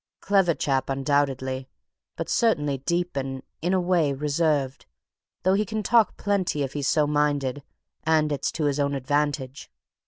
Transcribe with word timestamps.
Clever 0.19 0.55
chap, 0.55 0.89
undoubtedly, 0.89 1.67
but 2.15 2.27
certainly 2.27 2.79
deep 2.79 3.15
and, 3.15 3.43
in 3.61 3.71
a 3.71 3.79
way, 3.79 4.13
reserved, 4.13 4.87
though 5.43 5.53
he 5.53 5.63
can 5.63 5.83
talk 5.83 6.17
plenty 6.17 6.63
if 6.63 6.73
he's 6.73 6.87
so 6.87 7.05
minded 7.05 7.61
and 8.03 8.31
it's 8.31 8.51
to 8.53 8.65
his 8.65 8.79
own 8.79 8.95
advantage. 8.95 9.69